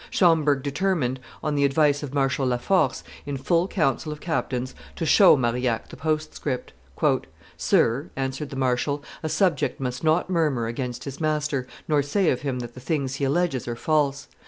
[0.09, 5.05] Schomberg determined, on the advice of Marshal La Force, in full council of captains, to
[5.05, 6.73] show Marillac the postcript.
[7.55, 12.41] "Sir," answered the marshal, "a subject must not murmur against his master, nor say of
[12.41, 14.27] him that the things he alleges are false.